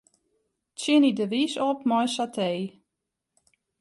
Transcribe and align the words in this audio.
Tsjinje 0.77 1.11
de 1.17 1.25
rys 1.31 1.55
op 1.69 1.79
mei 1.89 2.07
satee. 2.15 2.63